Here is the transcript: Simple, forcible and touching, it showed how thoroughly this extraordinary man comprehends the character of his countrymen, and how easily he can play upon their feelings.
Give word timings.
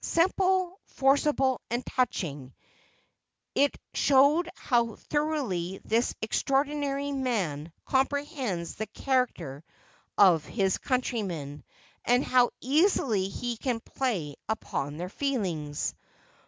Simple, 0.03 0.79
forcible 0.87 1.61
and 1.69 1.85
touching, 1.85 2.55
it 3.53 3.77
showed 3.93 4.49
how 4.55 4.95
thoroughly 4.95 5.79
this 5.85 6.15
extraordinary 6.23 7.11
man 7.11 7.71
comprehends 7.85 8.73
the 8.77 8.87
character 8.87 9.63
of 10.17 10.43
his 10.43 10.79
countrymen, 10.79 11.63
and 12.03 12.23
how 12.25 12.49
easily 12.61 13.27
he 13.29 13.57
can 13.57 13.79
play 13.79 14.33
upon 14.49 14.97
their 14.97 15.07
feelings. 15.07 15.93